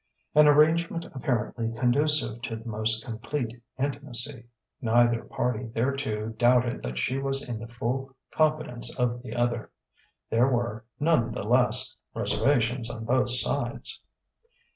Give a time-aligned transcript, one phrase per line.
[0.33, 4.47] An arrangement apparently conducive to the most complete intimacy;
[4.81, 9.69] neither party thereto doubted that she was in the full confidence of the other.
[10.31, 14.01] There were, none the less, reservations on both sides.